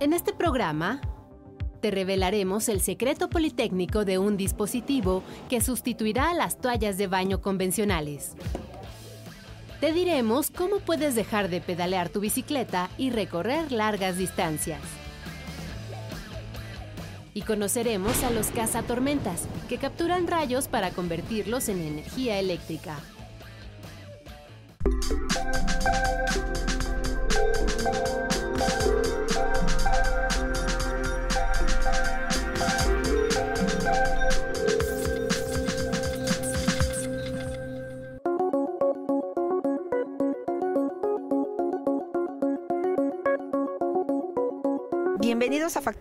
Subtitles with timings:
[0.00, 1.00] En este programa
[1.80, 7.40] te revelaremos el secreto politécnico de un dispositivo que sustituirá a las toallas de baño
[7.40, 8.32] convencionales.
[9.80, 14.80] Te diremos cómo puedes dejar de pedalear tu bicicleta y recorrer largas distancias.
[17.32, 22.98] Y conoceremos a los cazatormentas, que capturan rayos para convertirlos en energía eléctrica.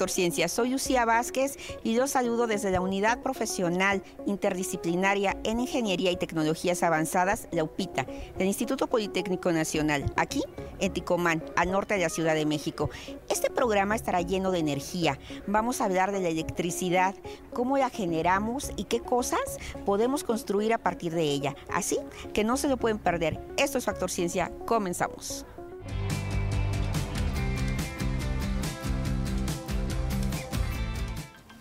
[0.09, 0.47] Ciencia.
[0.47, 6.83] Soy Lucía Vázquez y los saludo desde la Unidad Profesional Interdisciplinaria en Ingeniería y Tecnologías
[6.83, 8.05] Avanzadas, la UPITA,
[8.37, 10.43] del Instituto Politécnico Nacional, aquí
[10.79, 12.89] en Ticomán, al norte de la Ciudad de México.
[13.29, 15.19] Este programa estará lleno de energía.
[15.47, 17.15] Vamos a hablar de la electricidad,
[17.53, 21.55] cómo la generamos y qué cosas podemos construir a partir de ella.
[21.71, 21.99] Así
[22.33, 23.39] que no se lo pueden perder.
[23.57, 24.51] Esto es Factor Ciencia.
[24.65, 25.45] Comenzamos.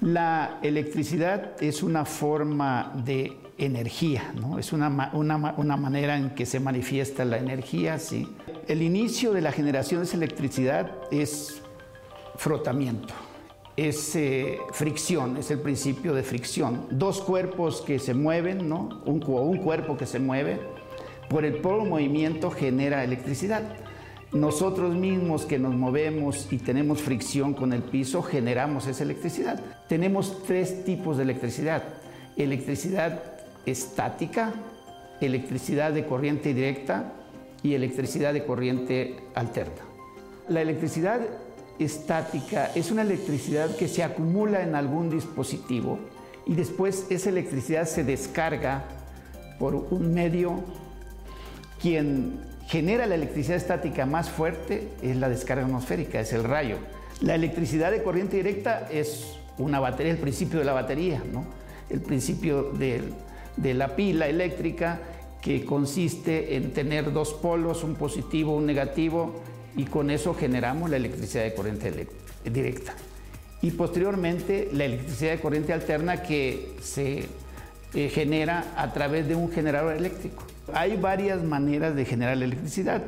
[0.02, 4.58] La electricidad es una forma de energía, ¿no?
[4.58, 8.00] es una, una, manera en que se manifiesta la energía.
[8.00, 8.26] ¿sí?
[8.66, 11.62] El inicio de la generación de esa electricidad es
[12.34, 13.14] frotamiento,
[13.76, 16.88] es eh, fricción, es el principio de fricción.
[16.90, 19.02] Dos cuerpos que se mueven, ¿no?
[19.06, 20.58] un, cuerpo que se mueve,
[21.30, 23.62] por el puro movimiento genera electricidad.
[24.32, 29.60] Nosotros mismos que nos movemos y tenemos fricción con el piso, generamos esa electricidad.
[29.88, 31.82] Tenemos tres tipos de electricidad.
[32.36, 33.22] Electricidad
[33.66, 34.54] estática,
[35.20, 37.12] electricidad de corriente directa
[37.62, 39.82] y electricidad de corriente alterna.
[40.48, 41.20] La electricidad
[41.78, 45.98] estática es una electricidad que se acumula en algún dispositivo
[46.46, 48.84] y después esa electricidad se descarga
[49.58, 50.64] por un medio
[51.80, 56.76] quien genera la electricidad estática más fuerte es la descarga atmosférica, es el rayo.
[57.20, 61.44] La electricidad de corriente directa es una batería, el principio de la batería, ¿no?
[61.90, 63.02] el principio de,
[63.74, 65.00] la pila eléctrica
[65.40, 69.40] que consiste en tener dos polos, un positivo, un negativo,
[69.76, 72.06] y con eso generamos la electricidad de corriente
[72.44, 72.94] directa.
[73.60, 77.26] Y posteriormente la electricidad de corriente alterna que se
[77.94, 80.44] eh, genera a través de un generador eléctrico.
[80.72, 83.02] Hay varias maneras de generar electricidad.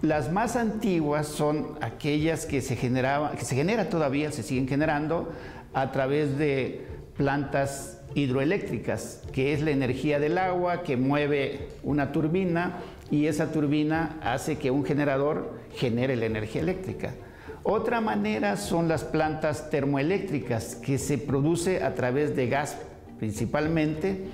[0.00, 5.32] Las más antiguas son aquellas que se generaban, que se genera todavía, se siguen generando
[5.74, 12.78] a través de plantas hidroeléctricas, que es la energía del agua que mueve una turbina
[13.10, 17.14] y esa turbina hace que un generador genere la energía eléctrica.
[17.62, 22.76] Otra manera son las plantas termoeléctricas que se produce a través de gas
[23.18, 24.24] principalmente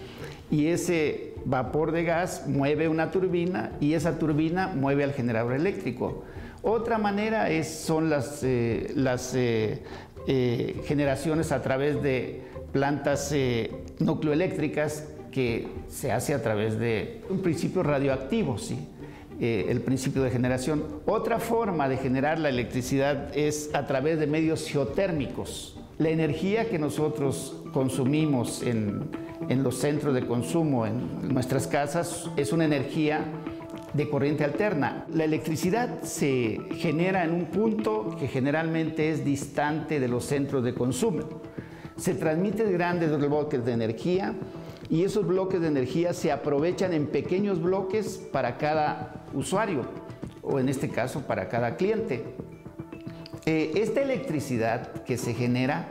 [0.51, 6.25] y ese vapor de gas mueve una turbina y esa turbina mueve al generador eléctrico.
[6.63, 8.93] Otra manera es, son las, eh,
[9.35, 9.83] eh,
[10.27, 12.43] eh, generaciones a través de
[12.73, 13.35] plantas
[13.99, 18.79] nucleoeléctricas que se hace a través de un principio radioactivo, ¿sí?
[19.41, 20.85] el principio de generación.
[21.07, 25.79] Otra forma de generar la electricidad es a través de medios geotérmicos.
[25.97, 29.09] La energía que nosotros consumimos en,
[29.49, 33.25] en los centros de consumo, en nuestras casas, es una energía
[33.93, 35.07] de corriente alterna.
[35.13, 40.75] La electricidad se genera en un punto que generalmente es distante de los centros de
[40.75, 41.23] consumo.
[41.97, 44.35] Se transmiten grandes bloques de energía
[44.89, 49.83] y esos bloques de energía se aprovechan en pequeños bloques para cada usuario
[50.43, 52.25] o en este caso para cada cliente.
[53.47, 55.89] Eh, esta electricidad que se genera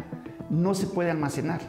[0.49, 1.61] no se puede almacenar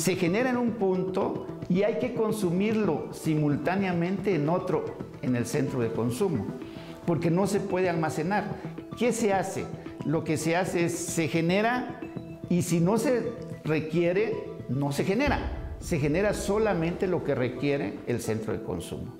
[0.00, 5.80] se genera en un punto y hay que consumirlo simultáneamente en otro, en el centro
[5.80, 6.46] de consumo,
[7.06, 8.56] porque no se puede almacenar.
[8.98, 9.66] ¿Qué se hace?
[10.06, 12.00] Lo que se hace es, se genera
[12.48, 13.30] y si no se
[13.62, 14.32] requiere,
[14.70, 15.76] no se genera.
[15.80, 19.12] Se genera solamente lo que requiere el centro de consumo.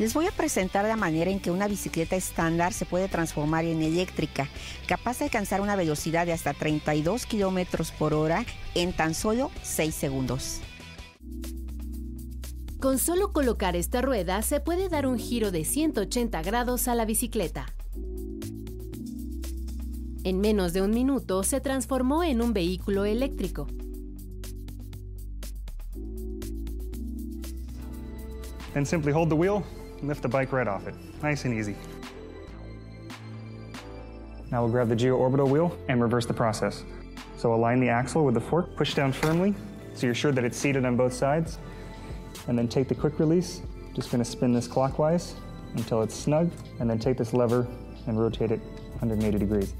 [0.00, 3.82] Les voy a presentar la manera en que una bicicleta estándar se puede transformar en
[3.82, 4.48] eléctrica,
[4.88, 9.94] capaz de alcanzar una velocidad de hasta 32 kilómetros por hora en tan solo 6
[9.94, 10.62] segundos.
[12.80, 17.04] Con solo colocar esta rueda se puede dar un giro de 180 grados a la
[17.04, 17.66] bicicleta.
[20.24, 23.66] En menos de un minuto se transformó en un vehículo eléctrico.
[28.74, 29.62] And simply hold the wheel
[30.02, 30.94] lift the bike right off it.
[31.22, 31.76] Nice and easy.
[34.50, 36.82] Now we'll grab the geo-orbital wheel and reverse the process.
[37.36, 39.54] So align the axle with the fork, push down firmly
[39.94, 41.58] so you're sure that it's seated on both sides.
[42.48, 43.62] And then take the quick release.
[43.94, 45.34] Just gonna spin this clockwise
[45.74, 46.50] until it's snug,
[46.80, 47.66] and then take this lever
[48.06, 48.60] and rotate it
[49.00, 49.74] 180 degrees.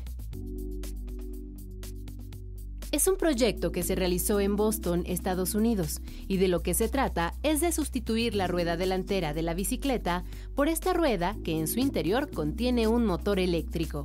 [3.01, 6.87] Es un proyecto que se realizó en Boston, Estados Unidos, y de lo que se
[6.87, 10.23] trata es de sustituir la rueda delantera de la bicicleta
[10.55, 14.05] por esta rueda que en su interior contiene un motor eléctrico.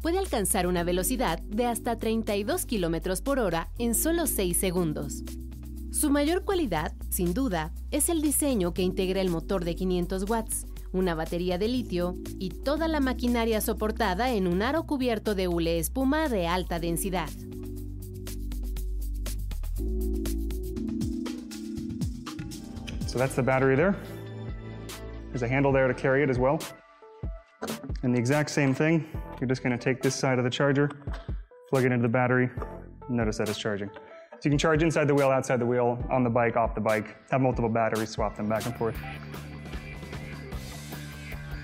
[0.00, 5.22] Puede alcanzar una velocidad de hasta 32 km por hora en solo 6 segundos.
[5.92, 10.64] Su mayor cualidad, sin duda, es el diseño que integra el motor de 500 watts,
[10.94, 15.78] una batería de litio y toda la maquinaria soportada en un aro cubierto de hule
[15.78, 17.28] espuma de alta densidad.
[23.06, 23.94] So that's the battery there.
[25.30, 26.58] There's a handle there to carry it as well.
[28.02, 29.06] And the exact same thing,
[29.40, 30.88] you're just gonna take this side of the charger,
[31.70, 32.50] plug it into the battery,
[33.08, 33.88] notice that it's charging.
[33.88, 36.80] So you can charge inside the wheel, outside the wheel, on the bike, off the
[36.80, 38.96] bike, have multiple batteries, swap them back and forth.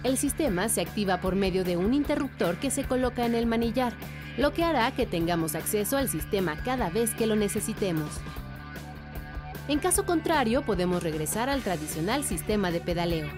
[0.03, 3.93] El sistema se activa por medio de un interruptor que se coloca en el manillar,
[4.39, 8.09] lo que hará que tengamos acceso al sistema cada vez que lo necesitemos.
[9.69, 13.29] En caso contrario, podemos regresar al tradicional sistema de pedaleo.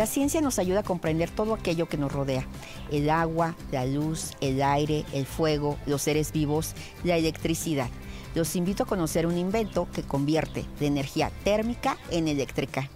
[0.00, 2.46] La ciencia nos ayuda a comprender todo aquello que nos rodea.
[2.90, 6.72] El agua, la luz, el aire, el fuego, los seres vivos,
[7.04, 7.90] la electricidad.
[8.34, 12.88] Los invito a conocer un invento que convierte de energía térmica en eléctrica.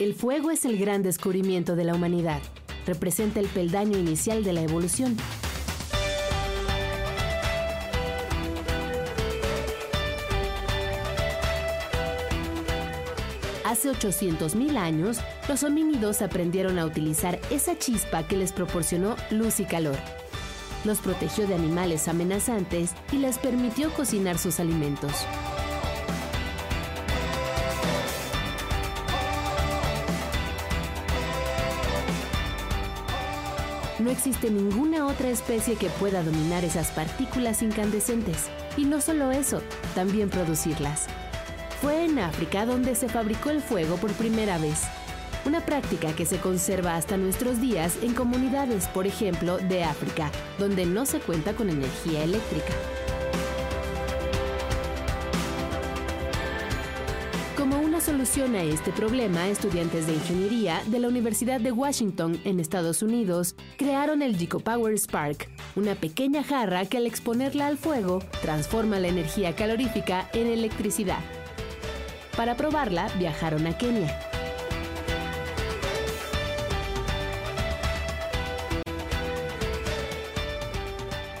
[0.00, 2.40] El fuego es el gran descubrimiento de la humanidad.
[2.84, 5.16] Representa el peldaño inicial de la evolución.
[13.72, 19.64] Hace 800.000 años, los homínidos aprendieron a utilizar esa chispa que les proporcionó luz y
[19.64, 19.96] calor.
[20.84, 25.10] Los protegió de animales amenazantes y les permitió cocinar sus alimentos.
[34.00, 38.50] No existe ninguna otra especie que pueda dominar esas partículas incandescentes.
[38.76, 39.62] Y no solo eso,
[39.94, 41.08] también producirlas.
[41.82, 44.84] Fue en África donde se fabricó el fuego por primera vez.
[45.44, 50.30] Una práctica que se conserva hasta nuestros días en comunidades, por ejemplo, de África,
[50.60, 52.72] donde no se cuenta con energía eléctrica.
[57.56, 62.60] Como una solución a este problema, estudiantes de ingeniería de la Universidad de Washington en
[62.60, 69.00] Estados Unidos crearon el Power Spark, una pequeña jarra que al exponerla al fuego transforma
[69.00, 71.41] la energía calorífica en electricidad.
[72.32, 74.08] Para probarla, viajaron a Kenia.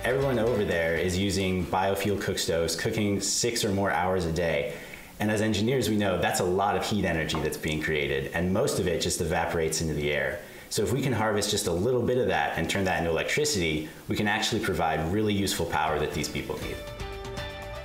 [0.04, 4.74] Everyone over there is using biofuel cook stoves, cooking six or more hours a day.
[5.18, 8.52] And as engineers, we know that's a lot of heat energy that's being created, and
[8.52, 10.40] most of it just evaporates into the air.
[10.68, 13.10] So if we can harvest just a little bit of that and turn that into
[13.10, 16.76] electricity, we can actually provide really useful power that these people need.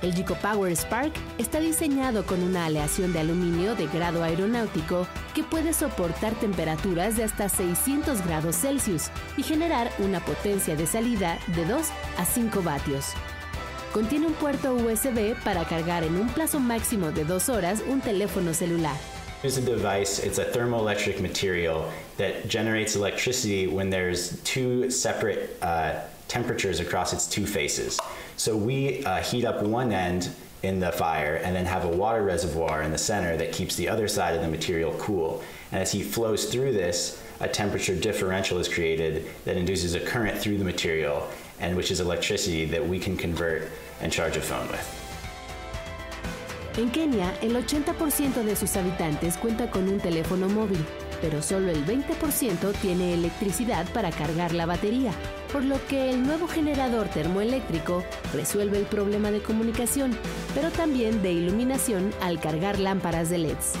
[0.00, 5.72] El Power Spark está diseñado con una aleación de aluminio de grado aeronáutico que puede
[5.72, 11.82] soportar temperaturas de hasta 600 grados Celsius y generar una potencia de salida de 2
[12.16, 13.06] a 5 vatios.
[13.92, 18.54] Contiene un puerto USB para cargar en un plazo máximo de 2 horas un teléfono
[18.54, 18.96] celular.
[19.42, 21.86] A device, it's a thermoelectric material
[22.18, 27.98] that generates electricity when there's two separate uh, temperatures across its two faces.
[28.38, 30.30] So we uh, heat up one end
[30.62, 33.88] in the fire and then have a water reservoir in the center that keeps the
[33.88, 35.42] other side of the material cool.
[35.72, 40.38] And as heat flows through this, a temperature differential is created that induces a current
[40.38, 41.28] through the material,
[41.58, 44.94] and which is electricity that we can convert and charge a phone with.
[46.76, 50.84] En Kenia, el 80% de sus habitantes cuenta con un teléfono móvil.
[51.20, 55.12] pero solo el 20% tiene electricidad para cargar la batería,
[55.52, 60.16] por lo que el nuevo generador termoeléctrico resuelve el problema de comunicación,
[60.54, 63.74] pero también de iluminación al cargar lámparas de LEDs.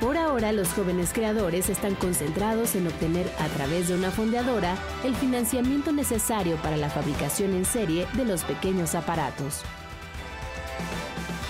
[0.00, 5.14] Por ahora, los jóvenes creadores están concentrados en obtener a través de una fondeadora el
[5.16, 9.64] financiamiento necesario para la fabricación en serie de los pequeños aparatos.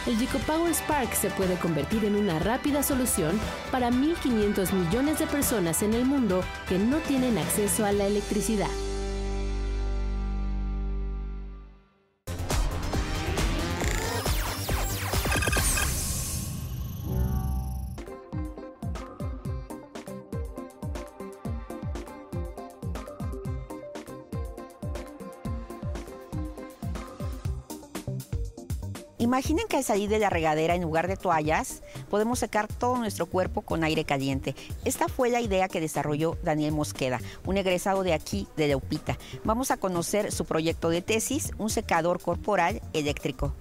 [0.08, 3.38] El Power Spark se puede convertir en una rápida solución
[3.70, 8.70] para 1.500 millones de personas en el mundo que no tienen acceso a la electricidad.
[29.20, 33.26] Imaginen que al salir de la regadera en lugar de toallas, podemos secar todo nuestro
[33.26, 34.54] cuerpo con aire caliente.
[34.84, 39.18] Esta fue la idea que desarrolló Daniel Mosqueda, un egresado de aquí, de Leupita.
[39.42, 43.54] Vamos a conocer su proyecto de tesis, un secador corporal eléctrico.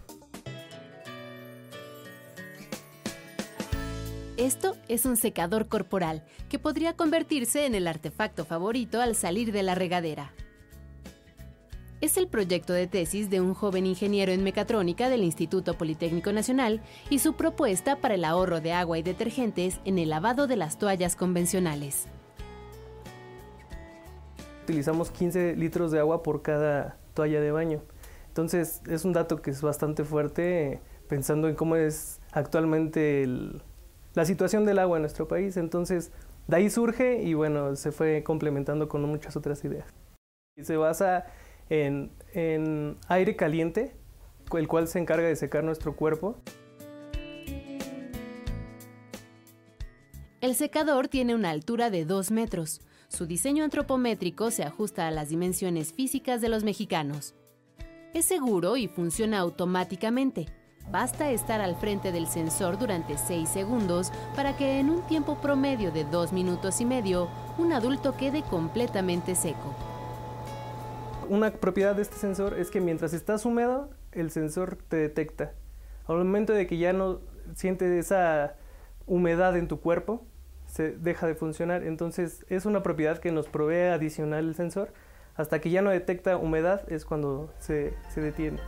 [4.38, 9.64] Esto es un secador corporal que podría convertirse en el artefacto favorito al salir de
[9.64, 10.32] la regadera
[12.00, 16.82] es el proyecto de tesis de un joven ingeniero en mecatrónica del Instituto Politécnico Nacional
[17.10, 20.78] y su propuesta para el ahorro de agua y detergentes en el lavado de las
[20.78, 22.08] toallas convencionales.
[24.64, 27.82] Utilizamos 15 litros de agua por cada toalla de baño.
[28.28, 33.26] Entonces es un dato que es bastante fuerte pensando en cómo es actualmente
[34.14, 35.58] la situación del agua en nuestro país.
[35.58, 36.12] Entonces
[36.46, 39.88] de ahí surge y bueno, se fue complementando con muchas otras ideas.
[40.56, 41.26] Y se basa
[41.70, 43.96] en, aire caliente,
[44.54, 46.38] el cual se encarga de secar nuestro cuerpo.
[50.40, 52.82] El secador tiene una altura de 2 metros.
[53.10, 57.34] Su diseño antropométrico se ajusta a las dimensiones físicas de los mexicanos.
[58.14, 60.46] Es seguro y funciona automáticamente.
[60.90, 65.92] Basta estar al frente del sensor durante 6 segundos para que en un tiempo promedio
[65.92, 69.97] de 2 minutos y medio un adulto quede completamente seco
[71.30, 75.54] una propiedad de este sensor es que mientras estás húmedo, el sensor te detecta.
[76.08, 77.20] Al momento de que ya no
[77.56, 78.56] sientes esa
[79.06, 80.26] humedad en tu cuerpo,
[80.66, 81.84] se deja de funcionar.
[81.84, 84.94] Entonces es una propiedad que nos provee adicional el sensor.
[85.36, 88.60] Hasta que ya no detecta humedad es cuando se, se detiene.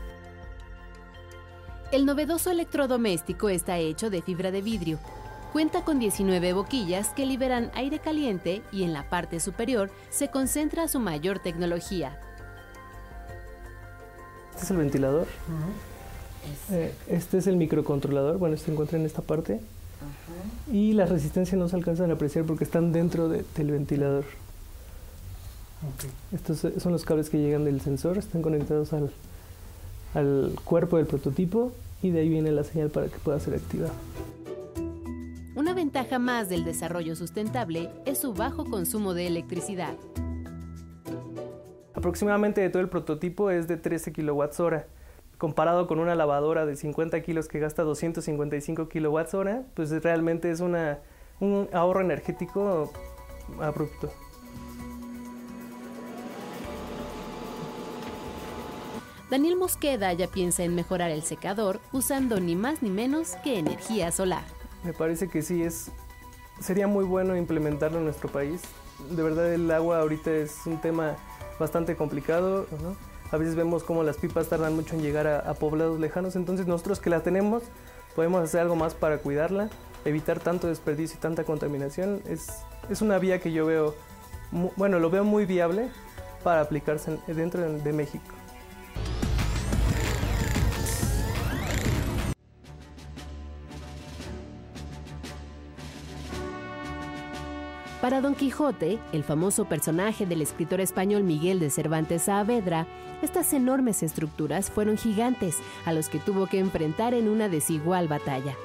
[1.92, 5.00] El novedoso electrodoméstico está hecho de fibra de vidrio.
[5.52, 10.88] Cuenta con 19 boquillas que liberan aire caliente y en la parte superior se concentra
[10.88, 12.20] su mayor tecnología,
[14.60, 15.28] este es el ventilador.
[16.72, 18.38] Eh, este es el microcontrolador.
[18.38, 19.62] Bueno, se encuentra en esta parte.
[20.70, 24.26] Y las resistencias no se alcanzan a apreciar porque están dentro del ventilador.
[26.34, 29.12] Estos son los cables que llegan del sensor, están conectados al,
[30.14, 33.94] al cuerpo del prototipo y de ahí viene la señal para que pueda ser activado.
[35.56, 39.96] Una ventaja más del desarrollo sustentable es su bajo consumo de electricidad.
[42.00, 44.88] Aproximadamente de todo el prototipo es de 13 kilowatts hora.
[45.38, 50.62] Comparado con una lavadora de 50 kilos que gasta 255 kilowatts hora, pues realmente es
[50.62, 51.00] una,
[51.42, 52.90] un ahorro energético
[53.60, 54.14] abrupto.
[59.30, 64.14] Daniel Mosqueda ya piensa en mejorar el secador usando ni más ni menos que energía
[64.14, 64.46] solar.
[64.86, 65.92] Me parece que sí, es,
[66.62, 68.62] sería muy bueno implementarlo en nuestro país.
[69.10, 71.18] De verdad el agua ahorita es un tema
[71.60, 72.66] bastante complicado.
[73.32, 77.00] A veces vemos como las pipas tardan mucho en llegar a, poblados lejanos, entonces nosotros
[77.00, 77.64] que la tenemos
[78.16, 79.70] podemos hacer algo más para cuidarla,
[80.04, 82.22] evitar tanto desperdicio y tanta contaminación.
[82.28, 82.48] Es,
[82.90, 83.96] es una vía que yo veo,
[84.76, 85.90] bueno, lo veo muy viable
[86.44, 88.39] para aplicarse dentro de México.
[98.10, 102.88] Para Don Quijote, el famoso personaje del escritor español Miguel de Cervantes Saavedra,
[103.22, 108.56] estas enormes estructuras fueron gigantes a los que tuvo que enfrentar en una desigual batalla.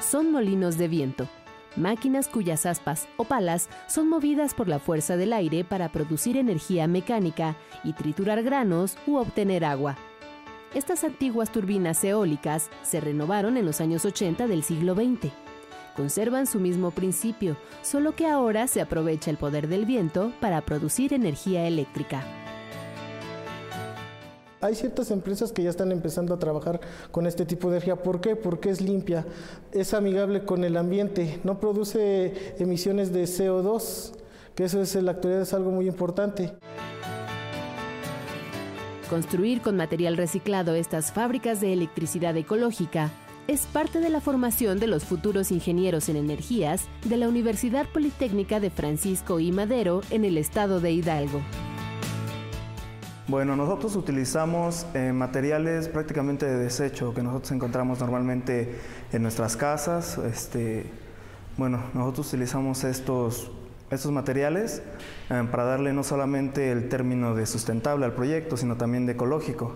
[0.00, 1.26] Son molinos de viento,
[1.74, 6.86] máquinas cuyas aspas o palas son movidas por la fuerza del aire para producir energía
[6.86, 9.96] mecánica y triturar granos u obtener agua.
[10.72, 15.32] Estas antiguas turbinas eólicas se renovaron en los años 80 del siglo XX
[15.98, 21.12] conservan su mismo principio, solo que ahora se aprovecha el poder del viento para producir
[21.12, 22.22] energía eléctrica.
[24.60, 27.96] Hay ciertas empresas que ya están empezando a trabajar con este tipo de energía.
[27.96, 28.36] ¿Por qué?
[28.36, 29.26] Porque es limpia,
[29.72, 34.12] es amigable con el ambiente, no produce emisiones de CO2,
[34.54, 36.54] que eso es en la actualidad es algo muy importante.
[39.10, 43.10] Construir con material reciclado estas fábricas de electricidad ecológica
[43.48, 48.60] es parte de la formación de los futuros ingenieros en energías de la Universidad Politécnica
[48.60, 49.52] de Francisco I.
[49.52, 51.40] Madero en el estado de Hidalgo.
[53.26, 58.78] Bueno, nosotros utilizamos eh, materiales prácticamente de desecho que nosotros encontramos normalmente
[59.12, 60.18] en nuestras casas.
[60.18, 60.84] Este,
[61.56, 63.50] bueno, nosotros utilizamos estos,
[63.90, 64.82] estos materiales
[65.30, 69.72] eh, para darle no solamente el término de sustentable al proyecto, sino también de ecológico.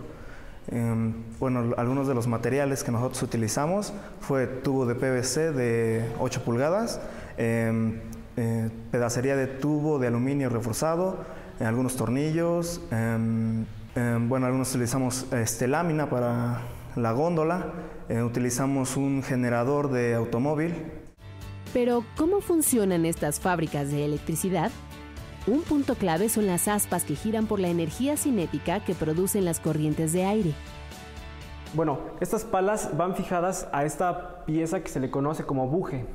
[0.70, 6.42] Em, bueno, algunos de los materiales que nosotros utilizamos fue tubo de PVC de 8
[6.44, 7.00] pulgadas,
[7.36, 7.98] em,
[8.36, 11.24] eh, pedacería de tubo de aluminio reforzado,
[11.60, 13.66] eh, algunos tornillos, em,
[14.28, 16.62] bueno, algunos utilizamos este, lámina para
[16.96, 17.72] la góndola,
[18.08, 20.74] eh, utilizamos un generador de automóvil.
[21.72, 24.70] Pero, ¿cómo funcionan estas fábricas de electricidad?
[25.44, 29.58] Un punto clave son las aspas que giran por la energía cinética que producen las
[29.58, 30.54] corrientes de aire.
[31.74, 36.06] Bueno, estas palas van fijadas a esta pieza que se le conoce como buje.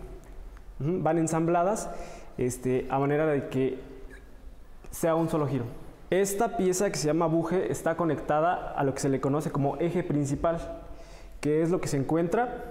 [0.79, 1.89] Van ensambladas
[2.37, 3.79] este, a manera de que
[4.91, 5.65] sea un solo giro.
[6.09, 9.75] Esta pieza que se llama buje está conectada a lo que se le conoce como
[9.77, 10.85] eje principal,
[11.41, 12.63] que es lo que se encuentra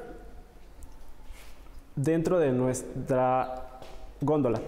[1.96, 3.80] dentro de nuestra
[4.22, 4.60] góndola.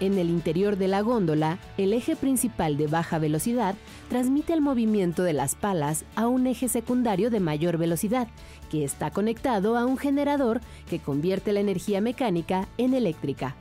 [0.00, 3.76] En el interior de la góndola, el eje principal de baja velocidad
[4.08, 8.28] transmite el movimiento de las palas a un eje secundario de mayor velocidad,
[8.70, 13.54] que está conectado a un generador que convierte la energía mecánica en eléctrica.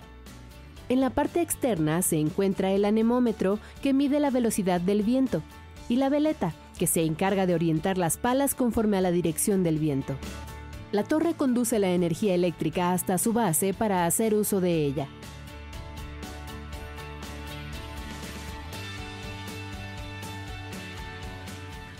[0.89, 5.41] En la parte externa se encuentra el anemómetro que mide la velocidad del viento
[5.87, 9.77] y la veleta que se encarga de orientar las palas conforme a la dirección del
[9.77, 10.15] viento.
[10.91, 15.07] La torre conduce la energía eléctrica hasta su base para hacer uso de ella.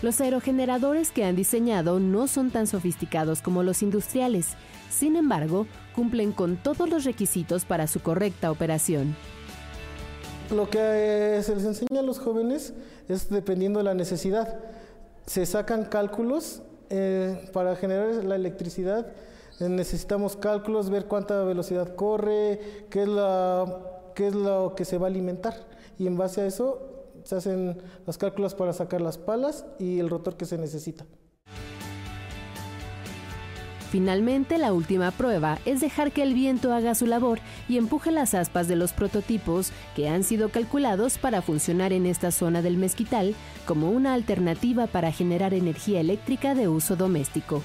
[0.04, 4.48] Los aerogeneradores que han diseñado no son tan sofisticados como los industriales,
[4.90, 9.16] sin embargo, cumplen con todos los requisitos para su correcta operación.
[10.54, 10.78] Lo que
[11.38, 12.74] eh, se les enseña a los jóvenes
[13.08, 14.58] es dependiendo de la necesidad.
[15.24, 19.06] Se sacan cálculos eh, para generar la electricidad.
[19.58, 23.08] Eh, necesitamos cálculos, ver cuánta velocidad corre, qué es,
[24.14, 25.54] qué es lo que se va a alimentar.
[25.98, 26.93] Y en base a eso
[27.24, 31.04] se hacen los cálculos para sacar las palas y el rotor que se necesita.
[33.94, 38.34] Finalmente, la última prueba es dejar que el viento haga su labor y empuje las
[38.34, 43.36] aspas de los prototipos que han sido calculados para funcionar en esta zona del mezquital
[43.66, 47.62] como una alternativa para generar energía eléctrica de uso doméstico.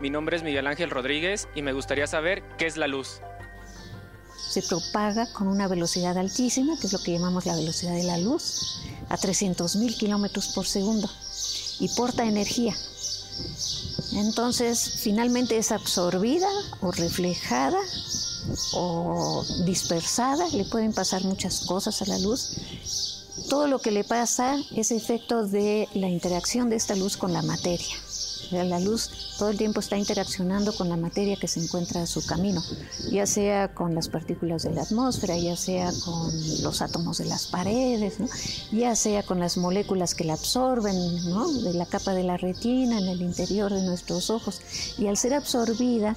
[0.00, 3.20] Mi nombre es Miguel Ángel Rodríguez y me gustaría saber qué es la luz.
[4.48, 8.18] Se propaga con una velocidad altísima, que es lo que llamamos la velocidad de la
[8.18, 11.10] luz, a 300.000 kilómetros por segundo
[11.80, 12.72] y porta energía.
[14.12, 16.48] Entonces, finalmente es absorbida
[16.80, 17.80] o reflejada
[18.74, 22.58] o dispersada, le pueden pasar muchas cosas a la luz.
[23.48, 27.42] Todo lo que le pasa es efecto de la interacción de esta luz con la
[27.42, 28.03] materia.
[28.50, 32.24] La luz todo el tiempo está interaccionando con la materia que se encuentra a su
[32.24, 32.62] camino,
[33.10, 37.46] ya sea con las partículas de la atmósfera, ya sea con los átomos de las
[37.48, 38.14] paredes,
[38.72, 40.94] ya sea con las moléculas que la absorben
[41.64, 44.60] de la capa de la retina en el interior de nuestros ojos.
[44.98, 46.16] Y al ser absorbida,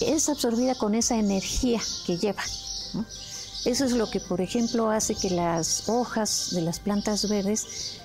[0.00, 2.42] es absorbida con esa energía que lleva.
[3.64, 7.98] Eso es lo que, por ejemplo, hace que las hojas de las plantas verdes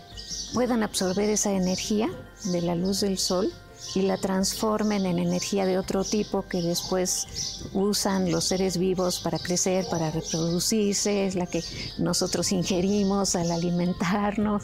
[0.53, 2.09] puedan absorber esa energía
[2.45, 3.51] de la luz del sol
[3.95, 9.39] y la transformen en energía de otro tipo que después usan los seres vivos para
[9.39, 11.63] crecer, para reproducirse, es la que
[11.97, 14.63] nosotros ingerimos al alimentarnos.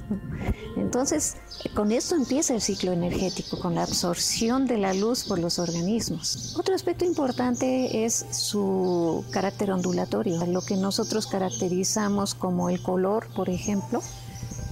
[0.78, 1.36] Entonces,
[1.76, 6.56] con esto empieza el ciclo energético, con la absorción de la luz por los organismos.
[6.58, 13.50] Otro aspecto importante es su carácter ondulatorio, lo que nosotros caracterizamos como el color, por
[13.50, 14.02] ejemplo,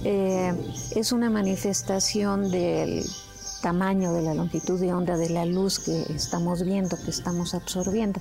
[0.04, 0.54] eh,
[0.94, 3.04] es una manifestación del
[3.60, 8.20] tamaño de la longitud de onda de la luz que estamos viendo, que estamos absorbiendo.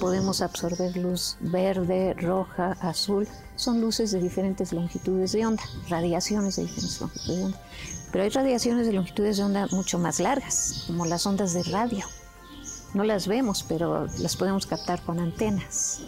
[0.00, 3.28] Podemos absorber luz verde, roja, azul.
[3.56, 7.60] Son luces de diferentes longitudes de onda, radiaciones de diferentes longitudes de onda.
[8.10, 12.04] Pero hay radiaciones de longitudes de onda mucho más largas, como las ondas de radio.
[12.94, 16.00] No las vemos, pero las podemos captar con antenas.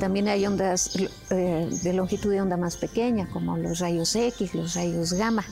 [0.00, 0.96] También hay ondas
[1.30, 5.44] eh, de longitud de onda más pequeña, como los rayos X, los rayos gamma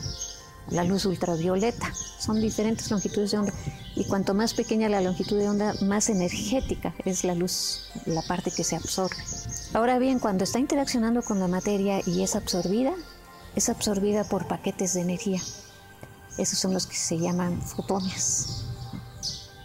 [0.70, 1.92] la luz ultravioleta.
[1.94, 3.52] Son diferentes longitudes de onda
[3.94, 8.50] y cuanto más pequeña la longitud de onda, más energética es la luz, la parte
[8.50, 9.16] que se absorbe.
[9.74, 12.92] Ahora bien, cuando está interaccionando con la materia y es absorbida,
[13.54, 15.40] es absorbida por paquetes de energía.
[16.38, 18.61] Esos son los que se llaman fotones.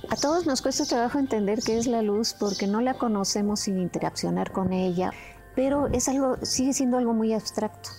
[0.10, 3.78] A todos nos cuesta trabajo entender qué es la luz porque no la conocemos sin
[3.78, 5.12] interaccionar con ella,
[5.54, 7.89] pero es algo, sigue siendo algo muy abstracto,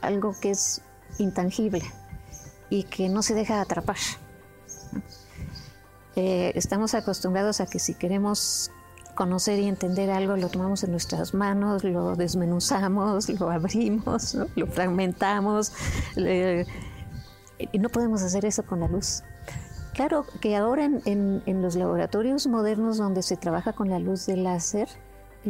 [0.00, 0.80] algo que es
[1.18, 1.82] intangible
[2.70, 3.96] y que no se deja atrapar.
[6.16, 8.70] Eh, estamos acostumbrados a que si queremos
[9.14, 15.72] conocer y entender algo, lo tomamos en nuestras manos, lo desmenuzamos, lo abrimos, lo fragmentamos,
[16.16, 19.22] y no podemos hacer eso con la luz.
[19.94, 24.88] Claro que ahora en, los laboratorios modernos donde se trabaja con la luz de láser,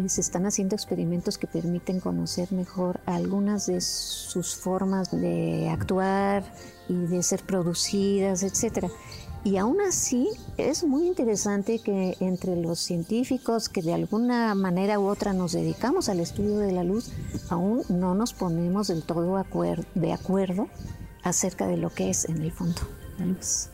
[0.07, 6.45] se están haciendo experimentos que permiten conocer mejor algunas de sus formas de actuar
[6.91, 8.89] y de ser producidas, etc.
[9.45, 10.29] Y aún así
[10.59, 16.11] es muy interesante que entre los científicos que de alguna manera u otra nos dedicamos
[16.11, 17.13] al estudio de la luz,
[17.49, 19.43] aún no nos ponemos del todo
[19.95, 20.69] de acuerdo
[21.23, 22.83] acerca de lo que es en el fondo
[23.19, 23.71] la luz.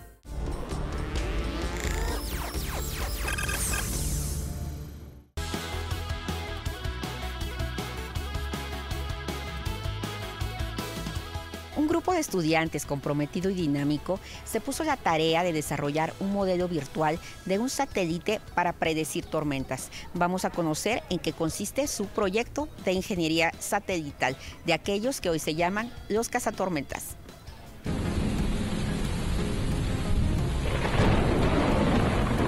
[12.21, 17.69] Estudiantes comprometido y dinámico se puso la tarea de desarrollar un modelo virtual de un
[17.69, 19.91] satélite para predecir tormentas.
[20.15, 25.39] Vamos a conocer en qué consiste su proyecto de ingeniería satelital, de aquellos que hoy
[25.39, 27.17] se llaman los cazatormentas.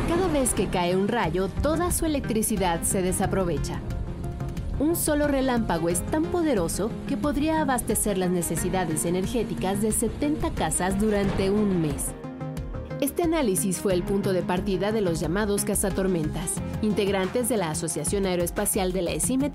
[0.09, 3.81] Cada vez que cae un rayo, toda su electricidad se desaprovecha
[4.79, 10.99] un solo relámpago es tan poderoso que podría abastecer las necesidades energéticas de 70 casas
[10.99, 12.07] durante un mes.
[13.01, 18.27] Este análisis fue el punto de partida de los llamados cazatormentas, integrantes de la Asociación
[18.27, 19.51] Aeroespacial de la ESIME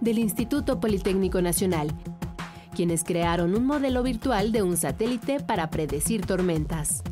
[0.00, 1.88] del Instituto Politécnico Nacional,
[2.74, 7.02] quienes crearon un modelo virtual de un satélite para predecir tormentas.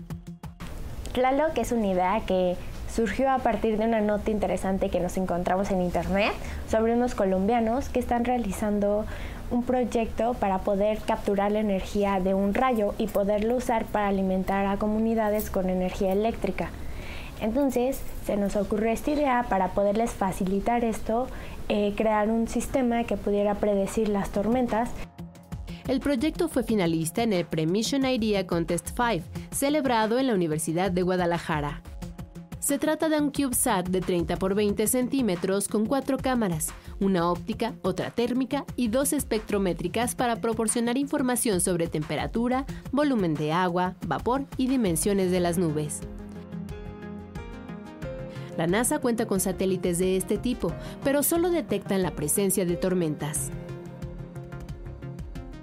[1.12, 2.56] Que es una idea que
[2.92, 6.32] surgió a partir de una nota interesante que nos encontramos en internet
[6.70, 9.06] sobre unos colombianos que están realizando
[9.50, 14.66] un proyecto para poder capturar la energía de un rayo y poderlo usar para alimentar
[14.66, 16.70] a comunidades con energía eléctrica.
[17.40, 21.28] Entonces se nos ocurrió esta idea para poderles facilitar esto,
[21.68, 24.90] eh, crear un sistema que pudiera predecir las tormentas.
[25.88, 31.02] El proyecto fue finalista en el Premission Idea Contest 5, celebrado en la Universidad de
[31.02, 31.82] Guadalajara.
[32.62, 36.68] Se trata de un CubeSat de 30 por 20 centímetros con cuatro cámaras,
[37.00, 43.96] una óptica, otra térmica y dos espectrométricas para proporcionar información sobre temperatura, volumen de agua,
[44.06, 46.02] vapor y dimensiones de las nubes.
[48.56, 50.72] La NASA cuenta con satélites de este tipo,
[51.02, 53.50] pero solo detectan la presencia de tormentas.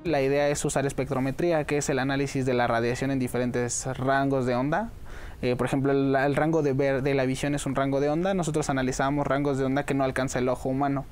[0.03, 4.45] La idea es usar espectrometría, que es el análisis de la radiación en diferentes rangos
[4.45, 4.91] de onda,
[5.41, 8.33] eh, por ejemplo, el, rango de, ver, de la visión es un rango de onda.
[8.33, 11.05] Nosotros analizábamos rangos de onda que no alcanza el ojo humano.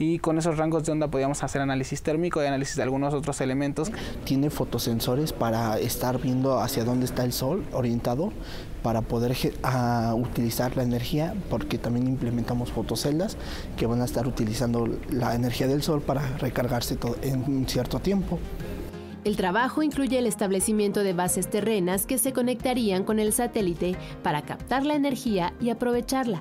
[0.00, 3.40] Y con esos rangos de onda podíamos hacer análisis térmico y análisis de algunos otros
[3.40, 3.90] elementos.
[4.24, 8.32] Tiene fotosensores para estar viendo hacia dónde está el sol orientado
[8.82, 9.36] para poder
[10.14, 13.36] utilizar la energía, porque también implementamos fotoceldas
[13.76, 18.38] que van a estar utilizando la energía del sol para recargarse en un cierto tiempo.
[19.28, 24.40] El trabajo incluye el establecimiento de bases terrenas que se conectarían con el satélite para
[24.40, 26.40] captar la energía y aprovecharla.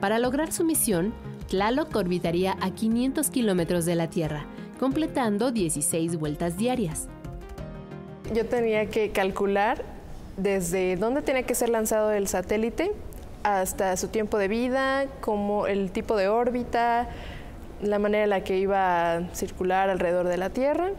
[0.00, 1.14] Para lograr su misión,
[1.48, 4.44] Tlaloc orbitaría a 500 kilómetros de la Tierra,
[4.80, 7.06] completando 16 vueltas diarias.
[8.34, 9.84] Yo tenía que calcular
[10.36, 12.90] desde dónde tenía que ser lanzado el satélite
[13.44, 17.08] hasta su tiempo de vida, como el tipo de órbita,
[17.80, 20.90] la manera en la que iba a circular alrededor de la Tierra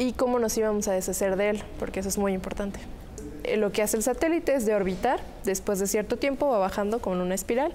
[0.00, 2.80] y cómo nos íbamos a deshacer de él, porque eso es muy importante.
[3.44, 7.00] Eh, lo que hace el satélite es de orbitar, después de cierto tiempo va bajando
[7.00, 7.70] con una espiral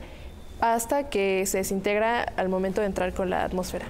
[0.60, 3.86] hasta que se desintegra al momento de entrar con la atmósfera.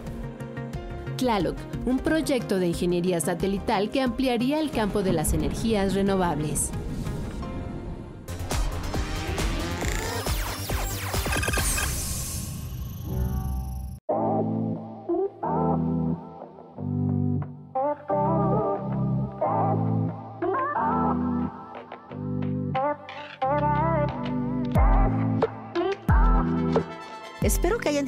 [1.15, 6.71] Tlaloc, un proyecto de ingeniería satelital que ampliaría el campo de las energías renovables.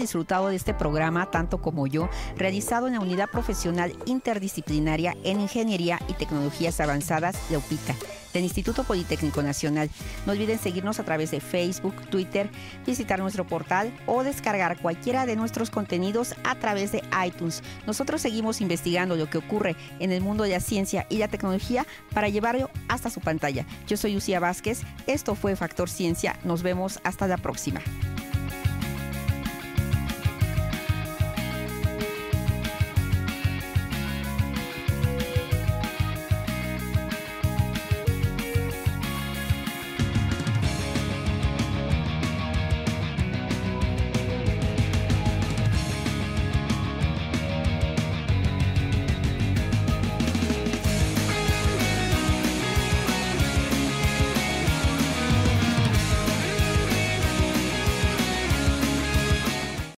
[0.08, 6.00] Disfrutado de este programa tanto como yo, realizado en la Unidad Profesional Interdisciplinaria en Ingeniería
[6.08, 7.94] y Tecnologías Avanzadas de UPITA
[8.34, 9.90] del Instituto Politécnico Nacional.
[10.26, 12.50] No olviden seguirnos a través de Facebook, Twitter,
[12.86, 17.64] visitar nuestro portal o descargar cualquiera de nuestros contenidos a través de iTunes.
[17.86, 21.86] Nosotros seguimos investigando lo que ocurre en el mundo de la ciencia y la tecnología
[22.14, 23.66] para llevarlo hasta su pantalla.
[23.88, 27.82] Yo soy Lucía Vázquez, esto fue Factor Ciencia, nos vemos hasta la próxima.